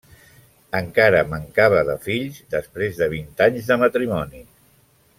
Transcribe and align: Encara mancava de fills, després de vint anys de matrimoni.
Encara 0.79 1.19
mancava 1.33 1.83
de 1.91 1.97
fills, 2.07 2.41
després 2.57 2.99
de 3.03 3.09
vint 3.15 3.31
anys 3.49 3.71
de 3.73 3.79
matrimoni. 3.87 4.47